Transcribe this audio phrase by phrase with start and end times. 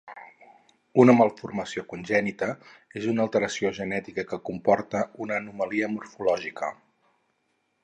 [1.01, 2.47] Una malformació congènita
[3.01, 6.75] és una alteració genètica que comporta una anomalia morfològica.